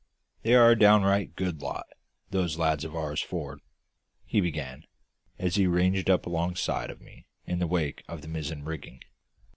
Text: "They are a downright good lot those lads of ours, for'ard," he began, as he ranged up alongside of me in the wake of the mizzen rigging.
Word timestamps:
"They 0.41 0.55
are 0.55 0.71
a 0.71 0.75
downright 0.79 1.35
good 1.35 1.61
lot 1.61 1.85
those 2.31 2.57
lads 2.57 2.83
of 2.83 2.95
ours, 2.95 3.21
for'ard," 3.21 3.59
he 4.25 4.41
began, 4.41 4.87
as 5.37 5.57
he 5.57 5.67
ranged 5.67 6.09
up 6.09 6.25
alongside 6.25 6.89
of 6.89 7.01
me 7.01 7.27
in 7.45 7.59
the 7.59 7.67
wake 7.67 8.03
of 8.07 8.23
the 8.23 8.27
mizzen 8.27 8.63
rigging. 8.65 9.03